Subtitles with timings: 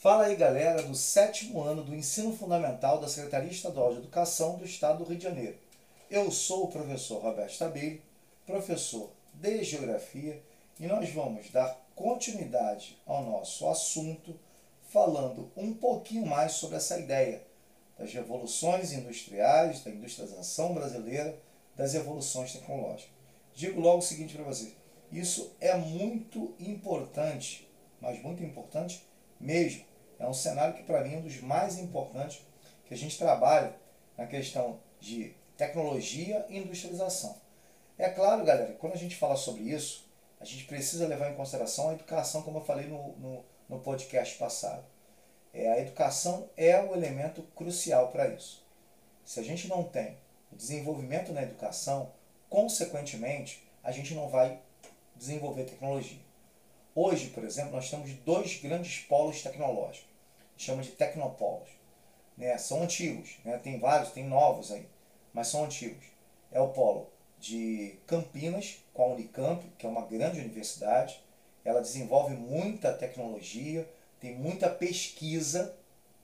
[0.00, 4.64] Fala aí galera do sétimo ano do Ensino Fundamental da Secretaria Estadual de Educação do
[4.64, 5.58] Estado do Rio de Janeiro.
[6.08, 8.00] Eu sou o professor Roberto Tabelli,
[8.46, 10.40] professor de Geografia,
[10.78, 14.38] e nós vamos dar continuidade ao nosso assunto
[14.88, 17.42] falando um pouquinho mais sobre essa ideia
[17.98, 21.36] das revoluções industriais, da industrialização brasileira,
[21.74, 23.10] das evoluções tecnológicas.
[23.52, 24.74] Digo logo o seguinte para você,
[25.10, 27.68] isso é muito importante,
[28.00, 29.04] mas muito importante
[29.40, 29.87] mesmo.
[30.18, 32.40] É um cenário que para mim é um dos mais importantes
[32.86, 33.74] que a gente trabalha
[34.16, 37.36] na questão de tecnologia e industrialização.
[37.96, 40.08] É claro, galera, quando a gente fala sobre isso,
[40.40, 44.38] a gente precisa levar em consideração a educação, como eu falei no, no, no podcast
[44.38, 44.84] passado.
[45.52, 48.64] É, a educação é o elemento crucial para isso.
[49.24, 50.16] Se a gente não tem
[50.52, 52.12] desenvolvimento na educação,
[52.48, 54.60] consequentemente, a gente não vai
[55.16, 56.27] desenvolver tecnologia.
[57.00, 60.10] Hoje, por exemplo, nós temos dois grandes polos tecnológicos.
[60.56, 61.68] Chama de tecnopolos.
[62.36, 62.58] Né?
[62.58, 63.56] São antigos, né?
[63.56, 64.84] tem vários, tem novos aí,
[65.32, 66.04] mas são antigos.
[66.50, 71.22] É o polo de Campinas, com a Unicamp, que é uma grande universidade.
[71.64, 75.76] Ela desenvolve muita tecnologia, tem muita pesquisa,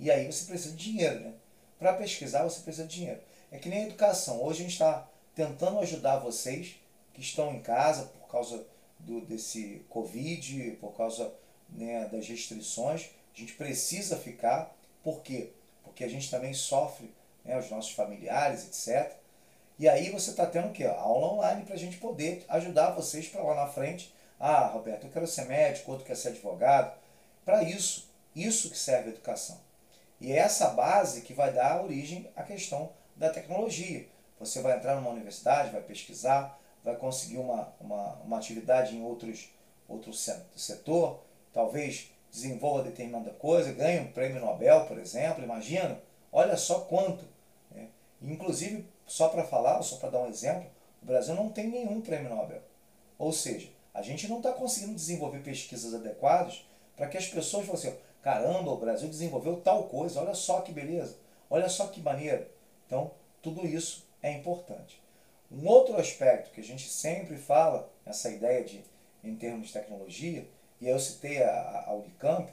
[0.00, 1.20] e aí você precisa de dinheiro.
[1.20, 1.34] Né?
[1.78, 3.20] Para pesquisar, você precisa de dinheiro.
[3.52, 4.42] É que nem a educação.
[4.42, 6.74] Hoje a gente está tentando ajudar vocês
[7.14, 8.66] que estão em casa por causa
[8.98, 11.32] do, desse Covid, por causa
[11.70, 14.74] né, das restrições, a gente precisa ficar.
[15.02, 15.50] Por quê?
[15.84, 17.12] Porque a gente também sofre,
[17.44, 19.16] né, os nossos familiares, etc.
[19.78, 20.84] E aí você está tendo o quê?
[20.84, 24.14] Aula online para a gente poder ajudar vocês para lá na frente.
[24.40, 26.96] Ah, Roberto, eu quero ser médico, outro quer ser advogado.
[27.44, 29.60] Para isso, isso que serve a educação.
[30.20, 34.06] E é essa base que vai dar origem à questão da tecnologia.
[34.38, 39.50] Você vai entrar numa universidade, vai pesquisar, vai conseguir uma, uma, uma atividade em outros,
[39.88, 41.18] outro setor,
[41.52, 47.24] talvez desenvolva determinada coisa, ganhe um prêmio Nobel, por exemplo, imagina, olha só quanto.
[47.72, 47.88] Né?
[48.22, 50.70] Inclusive, só para falar, só para dar um exemplo,
[51.02, 52.62] o Brasil não tem nenhum prêmio Nobel.
[53.18, 56.64] Ou seja, a gente não está conseguindo desenvolver pesquisas adequadas
[56.96, 60.70] para que as pessoas falem assim, caramba, o Brasil desenvolveu tal coisa, olha só que
[60.70, 61.16] beleza,
[61.50, 62.48] olha só que maneira.
[62.86, 63.10] Então,
[63.42, 65.04] tudo isso é importante.
[65.50, 68.82] Um outro aspecto que a gente sempre fala, essa ideia de
[69.22, 70.46] em termos de tecnologia,
[70.80, 72.50] e eu citei a, a Unicamp,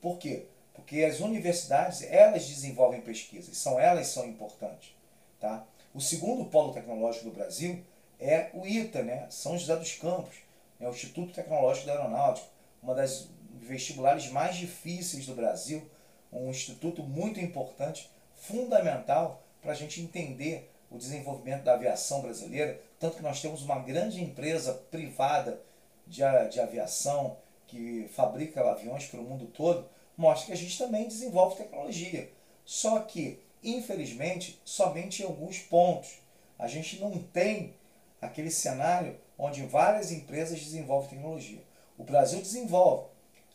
[0.00, 0.46] por quê?
[0.74, 4.94] Porque as universidades, elas desenvolvem pesquisas, são elas são importantes.
[5.40, 5.64] Tá?
[5.94, 7.82] O segundo polo tecnológico do Brasil
[8.18, 9.26] é o ITA, né?
[9.30, 10.36] São José dos Campos,
[10.80, 12.46] é o Instituto Tecnológico da Aeronáutica,
[12.82, 13.28] uma das
[13.60, 15.88] vestibulares mais difíceis do Brasil,
[16.32, 23.16] um instituto muito importante, fundamental para a gente entender o desenvolvimento da aviação brasileira, tanto
[23.16, 25.60] que nós temos uma grande empresa privada
[26.06, 27.36] de, de aviação
[27.66, 32.30] que fabrica aviões para o mundo todo, mostra que a gente também desenvolve tecnologia.
[32.64, 36.18] Só que, infelizmente, somente em alguns pontos.
[36.58, 37.74] A gente não tem
[38.20, 41.62] aquele cenário onde várias empresas desenvolvem tecnologia.
[41.98, 43.08] O Brasil desenvolve,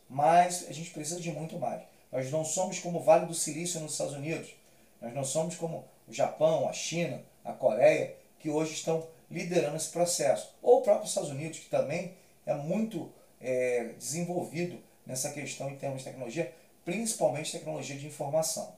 [0.10, 1.82] mas a gente precisa de muito mais.
[2.12, 4.54] Nós não somos como o Vale do Silício nos Estados Unidos.
[5.02, 9.90] Nós não somos como o Japão, a China, a Coreia, que hoje estão liderando esse
[9.90, 10.54] processo.
[10.62, 12.14] Ou o próprio Estados Unidos, que também
[12.46, 16.54] é muito é, desenvolvido nessa questão em termos de tecnologia,
[16.86, 18.76] principalmente tecnologia de informação.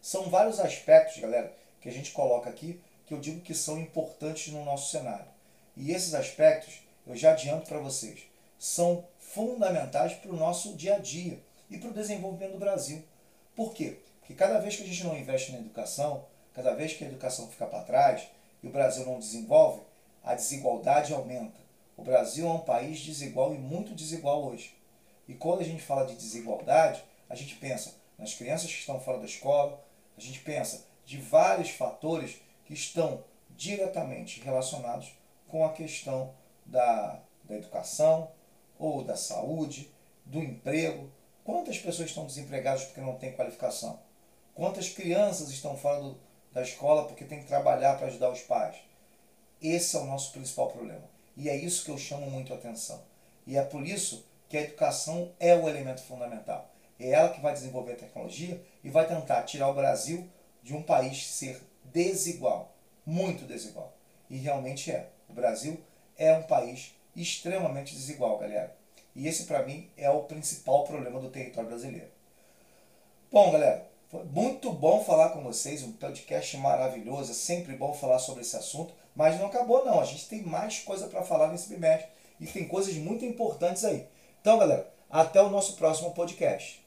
[0.00, 4.52] São vários aspectos, galera, que a gente coloca aqui, que eu digo que são importantes
[4.52, 5.26] no nosso cenário.
[5.76, 8.20] E esses aspectos, eu já adianto para vocês,
[8.58, 13.02] são fundamentais para o nosso dia a dia e para o desenvolvimento do Brasil.
[13.54, 13.98] Por quê?
[14.26, 17.46] Porque cada vez que a gente não investe na educação, cada vez que a educação
[17.46, 18.26] fica para trás
[18.60, 19.82] e o Brasil não desenvolve,
[20.24, 21.60] a desigualdade aumenta.
[21.96, 24.76] O Brasil é um país desigual e muito desigual hoje.
[25.28, 29.18] E quando a gente fala de desigualdade, a gente pensa nas crianças que estão fora
[29.18, 29.80] da escola,
[30.18, 35.12] a gente pensa de vários fatores que estão diretamente relacionados
[35.46, 36.34] com a questão
[36.64, 38.28] da, da educação
[38.76, 39.88] ou da saúde,
[40.24, 41.12] do emprego.
[41.44, 44.04] Quantas pessoas estão desempregadas porque não têm qualificação?
[44.56, 46.16] Quantas crianças estão fora do,
[46.50, 48.74] da escola porque tem que trabalhar para ajudar os pais?
[49.60, 51.04] Esse é o nosso principal problema.
[51.36, 53.02] E é isso que eu chamo muito a atenção.
[53.46, 56.70] E é por isso que a educação é o elemento fundamental.
[56.98, 60.26] É ela que vai desenvolver a tecnologia e vai tentar tirar o Brasil
[60.62, 62.74] de um país ser desigual,
[63.04, 63.92] muito desigual.
[64.30, 65.10] E realmente é.
[65.28, 65.78] O Brasil
[66.16, 68.74] é um país extremamente desigual, galera.
[69.14, 72.10] E esse, para mim, é o principal problema do território brasileiro.
[73.30, 78.20] Bom, galera, foi muito bom falar com vocês, um podcast maravilhoso, é sempre bom falar
[78.20, 78.94] sobre esse assunto.
[79.16, 82.08] Mas não acabou não, a gente tem mais coisa para falar nesse bimestre
[82.38, 84.06] e tem coisas muito importantes aí.
[84.40, 86.85] Então, galera, até o nosso próximo podcast.